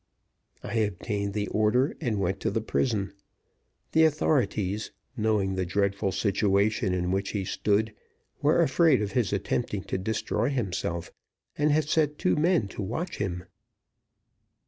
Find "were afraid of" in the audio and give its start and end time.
8.41-9.11